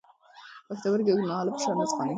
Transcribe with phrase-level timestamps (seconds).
[0.67, 2.09] پښتورګي اوږدمهاله فشار نه زغمي.